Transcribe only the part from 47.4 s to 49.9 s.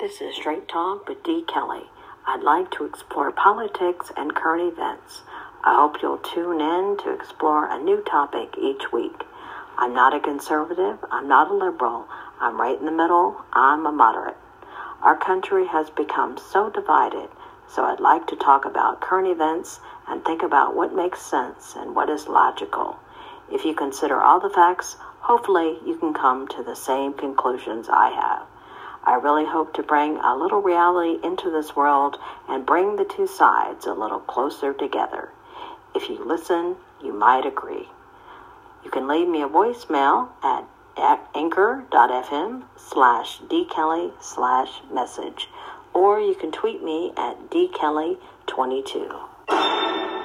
dkelly22.